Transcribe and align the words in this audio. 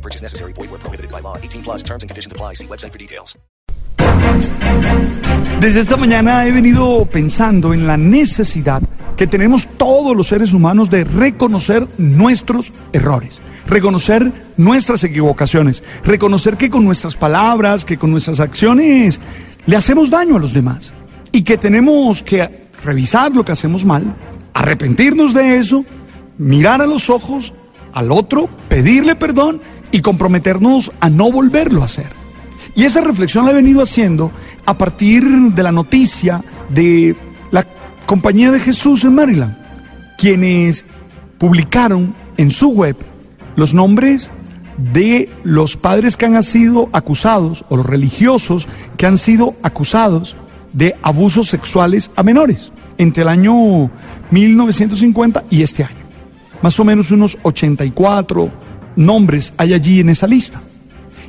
Purchase 0.00 0.22
necessary. 0.22 0.52
Void 0.54 0.70
where 0.70 0.80
prohibited 0.80 1.10
by 1.10 1.20
law. 1.20 1.36
18 1.36 1.62
plus 1.62 1.82
terms 1.82 2.02
and 2.02 2.10
conditions 2.10 2.32
apply. 2.32 2.54
See 2.54 2.66
website 2.66 2.92
for 2.92 2.98
details. 2.98 3.36
Desde 5.60 5.80
esta 5.80 5.96
mañana 5.96 6.46
he 6.46 6.52
venido 6.52 7.04
pensando 7.06 7.74
en 7.74 7.86
la 7.86 7.96
necesidad 7.96 8.82
que 9.16 9.26
tenemos 9.26 9.68
todos 9.76 10.16
los 10.16 10.28
seres 10.28 10.54
humanos 10.54 10.88
de 10.88 11.04
reconocer 11.04 11.86
nuestros 11.98 12.72
errores, 12.94 13.42
reconocer 13.66 14.32
nuestras 14.56 15.04
equivocaciones, 15.04 15.82
reconocer 16.04 16.56
que 16.56 16.70
con 16.70 16.84
nuestras 16.84 17.16
palabras, 17.16 17.84
que 17.84 17.98
con 17.98 18.10
nuestras 18.10 18.40
acciones 18.40 19.20
le 19.66 19.76
hacemos 19.76 20.08
daño 20.08 20.36
a 20.36 20.40
los 20.40 20.54
demás 20.54 20.94
y 21.32 21.42
que 21.42 21.58
tenemos 21.58 22.22
que 22.22 22.48
revisar 22.82 23.32
lo 23.32 23.44
que 23.44 23.52
hacemos 23.52 23.84
mal, 23.84 24.04
arrepentirnos 24.54 25.34
de 25.34 25.58
eso, 25.58 25.84
mirar 26.38 26.80
a 26.80 26.86
los 26.86 27.10
ojos 27.10 27.52
al 27.92 28.10
otro, 28.12 28.48
pedirle 28.68 29.16
perdón 29.16 29.60
y 29.92 30.00
comprometernos 30.00 30.92
a 31.00 31.10
no 31.10 31.30
volverlo 31.30 31.82
a 31.82 31.86
hacer. 31.86 32.08
Y 32.74 32.84
esa 32.84 33.00
reflexión 33.00 33.44
la 33.44 33.50
he 33.50 33.54
venido 33.54 33.82
haciendo 33.82 34.30
a 34.64 34.74
partir 34.74 35.24
de 35.24 35.62
la 35.62 35.72
noticia 35.72 36.42
de 36.68 37.16
la 37.50 37.66
Compañía 38.06 38.50
de 38.52 38.60
Jesús 38.60 39.04
en 39.04 39.14
Maryland, 39.14 39.56
quienes 40.18 40.84
publicaron 41.38 42.14
en 42.36 42.50
su 42.50 42.68
web 42.68 42.96
los 43.56 43.74
nombres 43.74 44.30
de 44.92 45.28
los 45.44 45.76
padres 45.76 46.16
que 46.16 46.26
han 46.26 46.42
sido 46.42 46.88
acusados 46.92 47.64
o 47.68 47.76
los 47.76 47.86
religiosos 47.86 48.66
que 48.96 49.06
han 49.06 49.18
sido 49.18 49.54
acusados 49.62 50.36
de 50.72 50.96
abusos 51.02 51.48
sexuales 51.48 52.10
a 52.16 52.22
menores 52.22 52.72
entre 52.96 53.22
el 53.22 53.28
año 53.28 53.90
1950 54.30 55.44
y 55.50 55.62
este 55.62 55.84
año. 55.84 55.96
Más 56.62 56.78
o 56.78 56.84
menos 56.84 57.10
unos 57.10 57.38
84 57.42 58.50
nombres 58.96 59.52
hay 59.56 59.74
allí 59.74 60.00
en 60.00 60.10
esa 60.10 60.26
lista. 60.26 60.60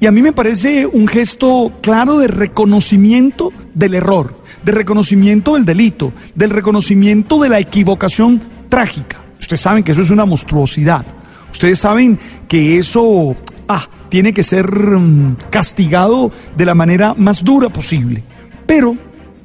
Y 0.00 0.06
a 0.06 0.10
mí 0.10 0.22
me 0.22 0.32
parece 0.32 0.86
un 0.86 1.06
gesto 1.06 1.72
claro 1.80 2.18
de 2.18 2.28
reconocimiento 2.28 3.52
del 3.74 3.94
error, 3.94 4.34
de 4.64 4.72
reconocimiento 4.72 5.54
del 5.54 5.64
delito, 5.64 6.12
del 6.34 6.50
reconocimiento 6.50 7.40
de 7.40 7.48
la 7.48 7.60
equivocación 7.60 8.40
trágica. 8.68 9.18
Ustedes 9.40 9.60
saben 9.60 9.84
que 9.84 9.92
eso 9.92 10.02
es 10.02 10.10
una 10.10 10.26
monstruosidad. 10.26 11.04
Ustedes 11.50 11.78
saben 11.78 12.18
que 12.48 12.78
eso 12.78 13.36
ah, 13.68 13.86
tiene 14.08 14.32
que 14.32 14.42
ser 14.42 14.68
mm, 14.70 15.36
castigado 15.50 16.30
de 16.56 16.66
la 16.66 16.74
manera 16.74 17.14
más 17.14 17.44
dura 17.44 17.68
posible. 17.68 18.22
Pero 18.66 18.96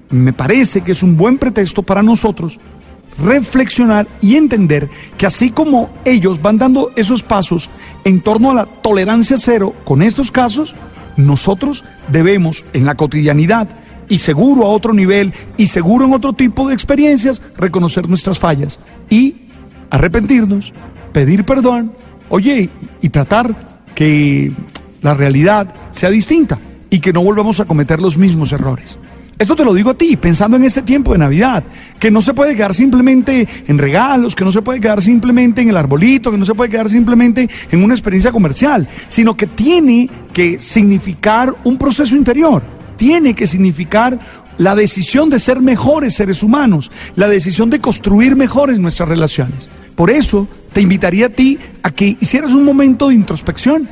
me 0.09 0.33
parece 0.33 0.81
que 0.81 0.93
es 0.93 1.03
un 1.03 1.15
buen 1.15 1.37
pretexto 1.37 1.83
para 1.83 2.01
nosotros 2.01 2.59
reflexionar 3.17 4.07
y 4.21 4.35
entender 4.35 4.89
que 5.17 5.25
así 5.25 5.51
como 5.51 5.89
ellos 6.05 6.41
van 6.41 6.57
dando 6.57 6.91
esos 6.95 7.23
pasos 7.23 7.69
en 8.03 8.21
torno 8.21 8.51
a 8.51 8.53
la 8.53 8.65
tolerancia 8.65 9.37
cero 9.37 9.73
con 9.83 10.01
estos 10.01 10.31
casos, 10.31 10.75
nosotros 11.17 11.83
debemos 12.11 12.63
en 12.73 12.85
la 12.85 12.95
cotidianidad 12.95 13.67
y 14.07 14.17
seguro 14.17 14.65
a 14.65 14.69
otro 14.69 14.93
nivel 14.93 15.33
y 15.57 15.67
seguro 15.67 16.05
en 16.05 16.13
otro 16.13 16.33
tipo 16.33 16.67
de 16.67 16.73
experiencias 16.73 17.41
reconocer 17.57 18.07
nuestras 18.07 18.39
fallas 18.39 18.79
y 19.09 19.35
arrepentirnos, 19.89 20.73
pedir 21.11 21.45
perdón, 21.45 21.93
oye, 22.29 22.69
y 23.01 23.09
tratar 23.09 23.81
que 23.95 24.51
la 25.01 25.13
realidad 25.13 25.73
sea 25.91 26.09
distinta 26.09 26.59
y 26.89 26.99
que 26.99 27.13
no 27.13 27.21
volvamos 27.21 27.59
a 27.59 27.65
cometer 27.65 28.01
los 28.01 28.17
mismos 28.17 28.51
errores. 28.51 28.97
Esto 29.39 29.55
te 29.55 29.63
lo 29.63 29.73
digo 29.73 29.91
a 29.91 29.93
ti, 29.93 30.17
pensando 30.17 30.57
en 30.57 30.65
este 30.65 30.81
tiempo 30.81 31.13
de 31.13 31.17
Navidad, 31.17 31.63
que 31.97 32.11
no 32.11 32.19
se 32.19 32.33
puede 32.33 32.57
quedar 32.57 32.73
simplemente 32.73 33.47
en 33.67 33.77
regalos, 33.77 34.35
que 34.35 34.43
no 34.43 34.51
se 34.51 34.61
puede 34.61 34.81
quedar 34.81 35.01
simplemente 35.01 35.61
en 35.61 35.69
el 35.69 35.77
arbolito, 35.77 36.29
que 36.29 36.37
no 36.37 36.43
se 36.43 36.53
puede 36.53 36.69
quedar 36.69 36.89
simplemente 36.89 37.49
en 37.71 37.81
una 37.81 37.93
experiencia 37.93 38.33
comercial, 38.33 38.85
sino 39.07 39.37
que 39.37 39.47
tiene 39.47 40.09
que 40.33 40.59
significar 40.59 41.55
un 41.63 41.77
proceso 41.77 42.17
interior, 42.17 42.61
tiene 42.97 43.33
que 43.33 43.47
significar 43.47 44.19
la 44.57 44.75
decisión 44.75 45.29
de 45.29 45.39
ser 45.39 45.61
mejores 45.61 46.15
seres 46.15 46.43
humanos, 46.43 46.91
la 47.15 47.29
decisión 47.29 47.69
de 47.69 47.79
construir 47.79 48.35
mejores 48.35 48.77
nuestras 48.77 49.07
relaciones. 49.07 49.69
Por 49.95 50.11
eso 50.11 50.49
te 50.73 50.81
invitaría 50.81 51.27
a 51.27 51.29
ti 51.29 51.57
a 51.81 51.91
que 51.91 52.17
hicieras 52.19 52.51
un 52.51 52.65
momento 52.65 53.07
de 53.07 53.15
introspección, 53.15 53.87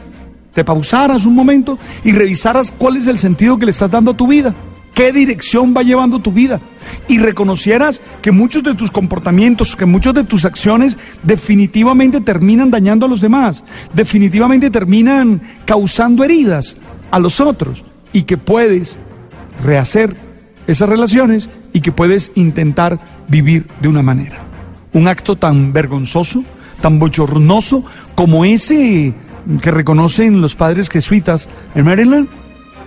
te 0.54 0.66
pausaras 0.66 1.26
un 1.26 1.36
momento 1.36 1.80
y 2.04 2.12
revisaras 2.12 2.74
cuál 2.78 2.98
es 2.98 3.08
el 3.08 3.18
sentido 3.18 3.58
que 3.58 3.64
le 3.64 3.72
estás 3.72 3.92
dando 3.92 4.12
a 4.12 4.18
tu 4.18 4.28
vida 4.28 4.54
qué 4.98 5.14
dirección 5.14 5.76
va 5.78 5.84
llevando 5.84 6.18
tu 6.18 6.32
vida 6.32 6.60
y 7.08 7.20
reconocieras 7.20 8.02
que 8.24 8.32
muchos 8.32 8.64
de 8.64 8.74
tus 8.74 8.90
comportamientos, 8.90 9.76
que 9.76 9.86
muchas 9.86 10.16
de 10.16 10.24
tus 10.24 10.44
acciones 10.44 10.98
definitivamente 11.22 12.20
terminan 12.20 12.72
dañando 12.72 13.06
a 13.06 13.10
los 13.10 13.22
demás, 13.22 13.64
definitivamente 13.94 14.72
terminan 14.72 15.40
causando 15.66 16.24
heridas 16.24 16.78
a 17.12 17.20
los 17.20 17.40
otros 17.40 17.84
y 18.12 18.24
que 18.24 18.38
puedes 18.38 18.98
rehacer 19.64 20.16
esas 20.66 20.90
relaciones 20.90 21.48
y 21.74 21.82
que 21.82 21.92
puedes 21.92 22.32
intentar 22.34 23.00
vivir 23.28 23.68
de 23.80 23.90
una 23.90 24.02
manera. 24.02 24.40
Un 24.94 25.08
acto 25.08 25.36
tan 25.36 25.74
vergonzoso, 25.74 26.44
tan 26.82 26.98
bochornoso 26.98 27.86
como 28.16 28.46
ese 28.46 29.14
que 29.62 29.70
reconocen 29.70 30.42
los 30.42 30.56
padres 30.56 30.90
jesuitas 30.90 31.50
en 31.76 31.86
Maryland, 31.86 32.28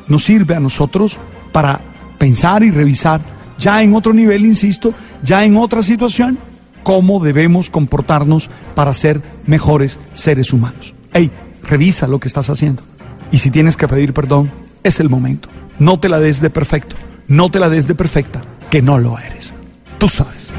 nos 0.09 0.25
sirve 0.25 0.56
a 0.56 0.60
nosotros 0.60 1.16
para 1.53 1.81
pensar 2.20 2.62
y 2.62 2.70
revisar, 2.70 3.22
ya 3.58 3.82
en 3.82 3.94
otro 3.94 4.12
nivel, 4.12 4.44
insisto, 4.44 4.92
ya 5.22 5.42
en 5.42 5.56
otra 5.56 5.82
situación, 5.82 6.36
cómo 6.82 7.19
debemos 7.19 7.70
comportarnos 7.70 8.50
para 8.75 8.92
ser 8.92 9.22
mejores 9.47 9.98
seres 10.12 10.53
humanos. 10.53 10.94
Hey, 11.14 11.31
revisa 11.62 12.06
lo 12.06 12.20
que 12.20 12.28
estás 12.28 12.50
haciendo. 12.50 12.82
Y 13.32 13.38
si 13.38 13.50
tienes 13.50 13.75
que 13.75 13.88
pedir 13.88 14.12
perdón, 14.12 14.50
es 14.82 15.00
el 15.00 15.08
momento. 15.08 15.48
No 15.78 15.98
te 15.98 16.10
la 16.10 16.20
des 16.20 16.42
de 16.42 16.50
perfecto, 16.50 16.94
no 17.26 17.50
te 17.50 17.58
la 17.58 17.70
des 17.70 17.86
de 17.86 17.94
perfecta, 17.94 18.42
que 18.70 18.82
no 18.82 18.98
lo 18.98 19.19
eres. 19.19 19.54
Tú 19.97 20.06
sabes. 20.06 20.50